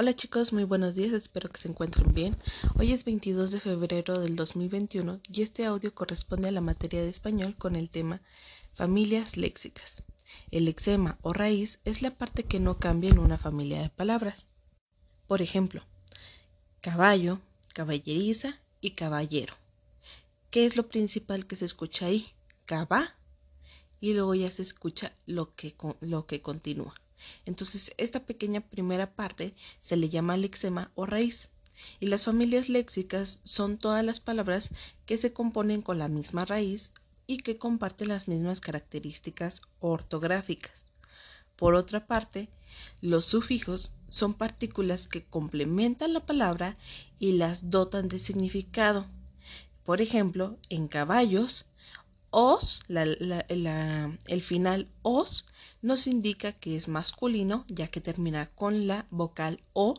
Hola 0.00 0.14
chicos, 0.14 0.52
muy 0.52 0.62
buenos 0.62 0.94
días, 0.94 1.12
espero 1.12 1.48
que 1.50 1.60
se 1.60 1.66
encuentren 1.66 2.14
bien. 2.14 2.36
Hoy 2.78 2.92
es 2.92 3.04
22 3.04 3.50
de 3.50 3.58
febrero 3.58 4.20
del 4.20 4.36
2021 4.36 5.18
y 5.28 5.42
este 5.42 5.66
audio 5.66 5.92
corresponde 5.92 6.46
a 6.46 6.52
la 6.52 6.60
materia 6.60 7.02
de 7.02 7.08
español 7.08 7.56
con 7.56 7.74
el 7.74 7.90
tema 7.90 8.20
familias 8.74 9.36
léxicas. 9.36 10.04
El 10.52 10.66
lexema 10.66 11.18
o 11.22 11.32
raíz 11.32 11.80
es 11.84 12.00
la 12.00 12.12
parte 12.12 12.44
que 12.44 12.60
no 12.60 12.78
cambia 12.78 13.10
en 13.10 13.18
una 13.18 13.38
familia 13.38 13.82
de 13.82 13.88
palabras. 13.88 14.52
Por 15.26 15.42
ejemplo, 15.42 15.82
caballo, 16.80 17.40
caballeriza 17.74 18.60
y 18.80 18.92
caballero. 18.92 19.54
¿Qué 20.52 20.64
es 20.64 20.76
lo 20.76 20.86
principal 20.86 21.44
que 21.44 21.56
se 21.56 21.64
escucha 21.64 22.06
ahí? 22.06 22.24
Caba 22.66 23.16
y 23.98 24.14
luego 24.14 24.36
ya 24.36 24.52
se 24.52 24.62
escucha 24.62 25.12
lo 25.26 25.56
que, 25.56 25.74
lo 25.98 26.28
que 26.28 26.40
continúa. 26.40 26.94
Entonces, 27.44 27.92
esta 27.96 28.26
pequeña 28.26 28.60
primera 28.60 29.14
parte 29.14 29.54
se 29.80 29.96
le 29.96 30.08
llama 30.08 30.36
lexema 30.36 30.90
o 30.94 31.06
raíz. 31.06 31.50
Y 32.00 32.08
las 32.08 32.24
familias 32.24 32.68
léxicas 32.68 33.40
son 33.44 33.78
todas 33.78 34.04
las 34.04 34.20
palabras 34.20 34.70
que 35.06 35.16
se 35.16 35.32
componen 35.32 35.82
con 35.82 35.98
la 35.98 36.08
misma 36.08 36.44
raíz 36.44 36.92
y 37.26 37.38
que 37.38 37.56
comparten 37.56 38.08
las 38.08 38.26
mismas 38.26 38.60
características 38.60 39.62
ortográficas. 39.78 40.86
Por 41.56 41.74
otra 41.74 42.06
parte, 42.06 42.48
los 43.00 43.24
sufijos 43.24 43.92
son 44.08 44.34
partículas 44.34 45.08
que 45.08 45.24
complementan 45.24 46.12
la 46.12 46.24
palabra 46.24 46.76
y 47.18 47.32
las 47.32 47.70
dotan 47.70 48.08
de 48.08 48.18
significado. 48.18 49.06
Por 49.84 50.00
ejemplo, 50.00 50.56
en 50.68 50.86
caballos 50.86 51.66
os, 52.30 52.80
el 52.88 54.42
final 54.42 54.88
os, 55.02 55.46
nos 55.82 56.06
indica 56.06 56.52
que 56.52 56.76
es 56.76 56.88
masculino 56.88 57.64
ya 57.68 57.88
que 57.88 58.00
termina 58.00 58.50
con 58.54 58.86
la 58.86 59.06
vocal 59.10 59.62
o 59.72 59.94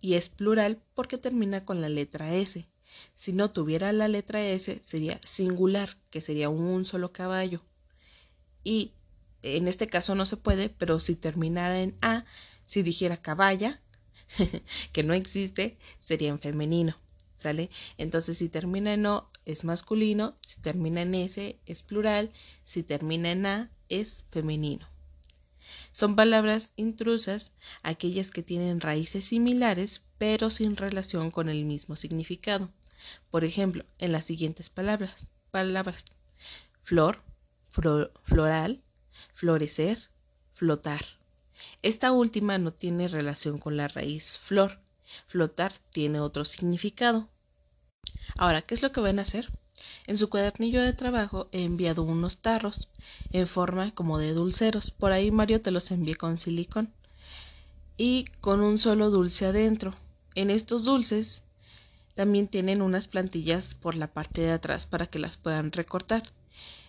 y 0.00 0.14
es 0.14 0.28
plural 0.28 0.82
porque 0.94 1.18
termina 1.18 1.64
con 1.64 1.80
la 1.80 1.88
letra 1.88 2.34
S. 2.34 2.68
Si 3.14 3.32
no 3.32 3.50
tuviera 3.50 3.92
la 3.92 4.08
letra 4.08 4.42
S 4.42 4.80
sería 4.84 5.20
singular, 5.24 5.96
que 6.10 6.20
sería 6.20 6.48
un 6.48 6.84
solo 6.84 7.12
caballo. 7.12 7.60
Y 8.64 8.92
en 9.42 9.68
este 9.68 9.86
caso 9.86 10.14
no 10.14 10.26
se 10.26 10.36
puede, 10.36 10.68
pero 10.68 11.00
si 11.00 11.16
terminara 11.16 11.80
en 11.80 11.96
A, 12.02 12.24
si 12.64 12.82
dijera 12.82 13.16
caballa, 13.16 13.80
que 14.92 15.02
no 15.02 15.14
existe, 15.14 15.78
sería 15.98 16.28
en 16.28 16.38
femenino. 16.38 16.96
¿Sale? 17.36 17.70
Entonces 17.98 18.38
si 18.38 18.48
termina 18.48 18.92
en 18.92 19.06
O 19.06 19.31
es 19.44 19.64
masculino, 19.64 20.36
si 20.46 20.60
termina 20.60 21.02
en 21.02 21.14
S 21.14 21.58
es 21.66 21.82
plural, 21.82 22.30
si 22.64 22.82
termina 22.82 23.30
en 23.30 23.46
A 23.46 23.70
es 23.88 24.24
femenino. 24.30 24.86
Son 25.92 26.16
palabras 26.16 26.72
intrusas 26.76 27.52
aquellas 27.82 28.30
que 28.30 28.42
tienen 28.42 28.80
raíces 28.80 29.26
similares 29.26 30.02
pero 30.18 30.50
sin 30.50 30.76
relación 30.76 31.30
con 31.30 31.48
el 31.48 31.64
mismo 31.64 31.96
significado. 31.96 32.70
Por 33.30 33.44
ejemplo, 33.44 33.84
en 33.98 34.12
las 34.12 34.24
siguientes 34.24 34.70
palabras, 34.70 35.28
palabras 35.50 36.04
flor, 36.82 37.22
floral, 37.70 38.82
florecer, 39.34 39.98
flotar. 40.52 41.04
Esta 41.82 42.12
última 42.12 42.58
no 42.58 42.72
tiene 42.72 43.08
relación 43.08 43.58
con 43.58 43.76
la 43.76 43.88
raíz 43.88 44.36
flor. 44.36 44.80
Flotar 45.26 45.72
tiene 45.90 46.20
otro 46.20 46.44
significado. 46.44 47.28
Ahora, 48.38 48.62
¿qué 48.62 48.74
es 48.74 48.82
lo 48.82 48.90
que 48.90 49.00
van 49.00 49.18
a 49.18 49.22
hacer? 49.22 49.50
En 50.06 50.16
su 50.16 50.28
cuadernillo 50.28 50.82
de 50.82 50.92
trabajo 50.92 51.48
he 51.52 51.62
enviado 51.62 52.02
unos 52.02 52.38
tarros 52.38 52.90
en 53.30 53.46
forma 53.46 53.94
como 53.94 54.18
de 54.18 54.32
dulceros. 54.32 54.90
Por 54.90 55.12
ahí 55.12 55.30
Mario 55.30 55.60
te 55.60 55.70
los 55.70 55.90
envié 55.90 56.16
con 56.16 56.38
silicón 56.38 56.92
y 57.96 58.24
con 58.40 58.60
un 58.60 58.78
solo 58.78 59.10
dulce 59.10 59.46
adentro. 59.46 59.94
En 60.34 60.50
estos 60.50 60.84
dulces 60.84 61.42
también 62.14 62.48
tienen 62.48 62.82
unas 62.82 63.06
plantillas 63.06 63.74
por 63.74 63.94
la 63.94 64.08
parte 64.08 64.42
de 64.42 64.52
atrás 64.52 64.86
para 64.86 65.06
que 65.06 65.18
las 65.18 65.36
puedan 65.36 65.70
recortar. 65.70 66.22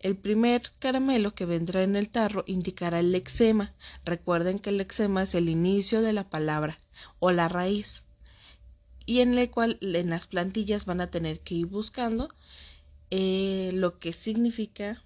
El 0.00 0.16
primer 0.16 0.72
caramelo 0.78 1.34
que 1.34 1.46
vendrá 1.46 1.82
en 1.82 1.96
el 1.96 2.08
tarro 2.08 2.44
indicará 2.46 2.98
el 3.00 3.12
lexema. 3.12 3.72
Recuerden 4.04 4.58
que 4.58 4.70
el 4.70 4.78
lexema 4.78 5.22
es 5.22 5.34
el 5.34 5.48
inicio 5.48 6.02
de 6.02 6.12
la 6.12 6.28
palabra 6.28 6.80
o 7.18 7.30
la 7.30 7.48
raíz 7.48 8.05
y 9.06 9.20
en 9.20 9.38
el 9.38 9.50
cual 9.50 9.78
en 9.80 10.10
las 10.10 10.26
plantillas 10.26 10.84
van 10.84 11.00
a 11.00 11.10
tener 11.10 11.40
que 11.40 11.54
ir 11.54 11.66
buscando 11.66 12.28
eh, 13.10 13.70
lo 13.72 13.98
que 13.98 14.12
significa, 14.12 15.02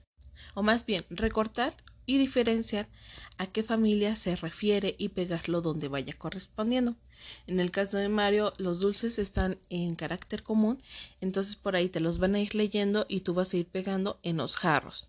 o 0.55 0.63
más 0.63 0.87
bien 0.87 1.05
recortar 1.11 1.77
y 2.07 2.19
diferenciar 2.19 2.89
a 3.37 3.47
qué 3.47 3.63
familia 3.63 4.17
se 4.17 4.35
refiere 4.37 4.97
y 4.99 5.11
pegarlo 5.11 5.61
donde 5.61 5.89
vaya 5.89 6.15
correspondiendo. 6.15 6.97
En 7.47 7.61
el 7.61 7.71
caso 7.71 7.99
de 7.99 8.09
Mario, 8.09 8.53
los 8.57 8.81
dulces 8.81 9.19
están 9.19 9.59
en 9.69 9.95
carácter 9.95 10.43
común, 10.43 10.83
entonces 11.21 11.57
por 11.57 11.77
ahí 11.77 11.89
te 11.89 12.01
los 12.01 12.19
van 12.19 12.35
a 12.35 12.41
ir 12.41 12.55
leyendo 12.55 13.05
y 13.09 13.21
tú 13.21 13.35
vas 13.35 13.53
a 13.53 13.59
ir 13.59 13.67
pegando 13.67 14.19
en 14.23 14.39
los 14.39 14.57
jarros. 14.57 15.09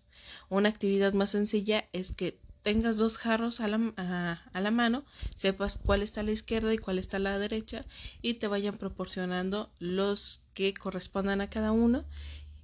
Una 0.50 0.68
actividad 0.68 1.14
más 1.14 1.30
sencilla 1.30 1.88
es 1.92 2.12
que 2.12 2.38
tengas 2.62 2.96
dos 2.96 3.18
jarros 3.18 3.60
a 3.60 3.68
la, 3.68 4.38
a, 4.52 4.60
la, 4.60 4.70
mano, 4.70 5.04
sepas 5.36 5.76
cuál 5.76 6.02
está 6.02 6.20
a 6.20 6.24
la 6.24 6.30
izquierda 6.30 6.72
y 6.72 6.78
cuál 6.78 6.98
está 6.98 7.16
a 7.18 7.20
la 7.20 7.38
derecha 7.38 7.84
y 8.22 8.34
te 8.34 8.46
vayan 8.46 8.78
proporcionando 8.78 9.70
los 9.78 10.42
que 10.54 10.72
correspondan 10.72 11.40
a 11.40 11.50
cada 11.50 11.72
uno 11.72 12.04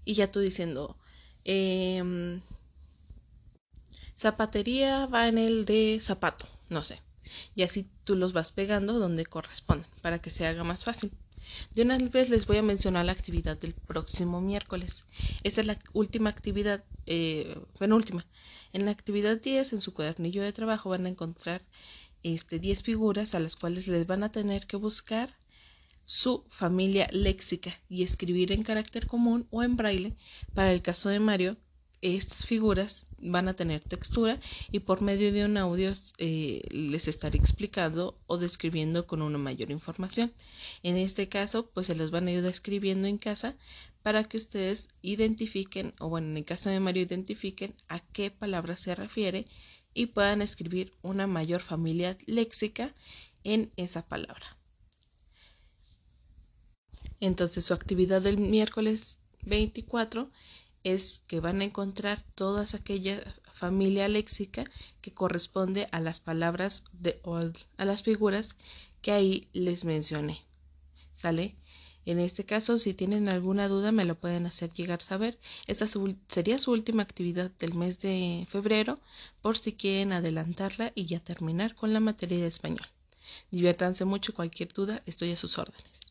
y 0.05 0.15
ya 0.15 0.31
tú 0.31 0.41
diciendo 0.41 0.97
em, 1.45 2.41
zapatería 4.17 5.07
va 5.07 5.29
en 5.29 5.39
el 5.39 5.65
de 5.65 5.99
zapato, 6.01 6.49
no 6.71 6.83
sé. 6.83 7.03
Y 7.55 7.63
así 7.63 7.87
tú 8.05 8.17
los 8.17 8.33
vas 8.33 8.53
pegando 8.53 8.99
donde 8.99 9.27
corresponden 9.27 9.91
para 10.01 10.21
que 10.21 10.31
se 10.31 10.47
haga 10.47 10.65
más 10.65 10.85
fácil. 10.85 11.13
De 11.75 11.83
una 11.83 11.99
vez 11.99 12.31
les 12.31 12.47
voy 12.47 12.59
a 12.59 12.63
mencionar 12.63 13.05
la 13.05 13.13
actividad 13.13 13.57
del 13.57 13.75
próximo 13.75 14.41
miércoles. 14.41 15.05
Esta 15.43 15.61
es 15.61 15.67
la 15.67 15.79
última 15.93 16.31
actividad, 16.31 16.85
eh, 17.07 17.59
penúltima. 17.79 18.25
En 18.73 18.85
la 18.85 18.91
actividad 18.91 19.41
10, 19.41 19.73
en 19.73 19.81
su 19.81 19.95
cuadernillo 19.95 20.43
de 20.43 20.53
trabajo, 20.53 20.91
van 20.91 21.07
a 21.07 21.09
encontrar 21.09 21.63
este, 22.23 22.59
10 22.59 22.83
figuras 22.83 23.35
a 23.35 23.41
las 23.41 23.57
cuales 23.57 23.89
les 23.89 24.07
van 24.07 24.23
a 24.23 24.33
tener 24.33 24.67
que 24.67 24.77
buscar 24.77 25.37
su 26.05 26.45
familia 26.49 27.07
léxica 27.13 27.79
y 27.89 28.03
escribir 28.03 28.51
en 28.53 28.63
carácter 28.63 29.07
común 29.07 29.47
o 29.51 29.63
en 29.63 29.77
braille. 29.77 30.17
Para 30.55 30.73
el 30.73 30.83
caso 30.83 31.11
de 31.11 31.21
Mario, 31.21 31.57
estas 32.01 32.47
figuras 32.47 33.07
van 33.19 33.49
a 33.49 33.55
tener 33.55 33.83
textura 33.83 34.41
y 34.71 34.81
por 34.81 35.03
medio 35.03 35.33
de 35.33 35.45
un 35.45 35.57
audio 35.57 35.93
eh, 36.19 36.63
les 36.71 37.09
estaré 37.09 37.39
explicando 37.39 38.19
o 38.27 38.39
describiendo 38.39 39.07
con 39.07 39.23
una 39.23 39.39
mayor 39.39 39.71
información. 39.71 40.33
En 40.83 40.97
este 40.97 41.29
caso, 41.29 41.71
pues 41.71 41.89
se 41.89 41.95
los 41.95 42.11
van 42.11 42.29
a 42.29 42.33
ir 42.33 42.43
describiendo 42.43 43.07
en 43.07 43.19
casa 43.19 43.57
para 44.03 44.25
que 44.25 44.37
ustedes 44.37 44.89
identifiquen, 45.03 45.95
o 45.99 46.09
bueno, 46.09 46.29
en 46.29 46.37
el 46.39 46.45
caso 46.45 46.71
de 46.71 46.81
Mario, 46.81 47.03
identifiquen 47.03 47.75
a 47.89 48.01
qué 48.01 48.31
palabra 48.31 48.77
se 48.77 48.95
refiere 48.95 49.47
y 49.93 50.07
puedan 50.07 50.43
escribir 50.43 50.93
una 51.03 51.27
mayor 51.27 51.61
familia 51.61 52.17
léxica 52.27 52.95
en 53.45 53.73
esa 53.77 54.07
palabra. 54.07 54.57
Entonces, 57.21 57.65
su 57.65 57.75
actividad 57.75 58.23
del 58.23 58.39
miércoles 58.39 59.19
24 59.43 60.31
es 60.85 61.23
que 61.27 61.41
van 61.41 61.61
a 61.61 61.65
encontrar 61.65 62.23
todas 62.35 62.75
aquella 62.75 63.21
familia 63.53 64.09
léxica 64.09 64.65
que 65.01 65.13
corresponde 65.13 65.89
a 65.93 66.01
las 66.01 66.21
palabras 66.21 66.85
de, 66.93 67.21
o 67.25 67.37
a 67.37 67.85
las 67.85 68.03
figuras 68.03 68.57
que 69.03 69.13
ahí 69.13 69.49
les 69.53 69.85
mencioné. 69.85 70.45
¿Sale? 71.15 71.57
En 72.07 72.19
este 72.19 72.45
caso, 72.45 72.79
si 72.79 72.95
tienen 72.95 73.29
alguna 73.29 73.69
duda, 73.69 73.93
me 73.93 74.07
lo 74.07 74.19
pueden 74.19 74.47
hacer 74.47 74.73
llegar 74.73 75.01
a 75.01 75.05
saber. 75.05 75.39
Esta 75.67 75.87
sería 76.29 76.59
su 76.59 76.73
última 76.73 77.03
actividad 77.03 77.51
del 77.59 77.75
mes 77.75 77.99
de 78.01 78.47
febrero, 78.49 78.99
por 79.43 79.59
si 79.59 79.75
quieren 79.75 80.13
adelantarla 80.13 80.93
y 80.95 81.05
ya 81.05 81.21
terminar 81.21 81.75
con 81.75 81.93
la 81.93 82.01
materia 82.01 82.39
de 82.39 82.47
español. 82.47 82.87
Diviértanse 83.51 84.07
mucho, 84.07 84.33
cualquier 84.33 84.73
duda, 84.73 85.03
estoy 85.05 85.33
a 85.33 85.37
sus 85.37 85.59
órdenes. 85.59 86.08